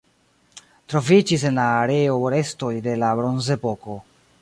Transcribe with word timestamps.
Troviĝis 0.93 1.45
en 1.51 1.61
la 1.61 1.67
areo 1.83 2.17
restoj 2.35 2.73
de 2.89 2.97
la 3.05 3.15
Bronzepoko. 3.23 4.05